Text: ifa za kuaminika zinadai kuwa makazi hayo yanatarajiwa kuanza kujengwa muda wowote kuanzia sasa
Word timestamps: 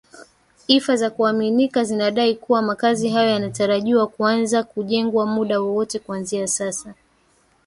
ifa 0.67 0.95
za 0.95 1.09
kuaminika 1.09 1.83
zinadai 1.83 2.35
kuwa 2.35 2.61
makazi 2.61 3.09
hayo 3.09 3.29
yanatarajiwa 3.29 4.07
kuanza 4.07 4.63
kujengwa 4.63 5.25
muda 5.25 5.59
wowote 5.61 5.99
kuanzia 5.99 6.47
sasa 6.47 6.93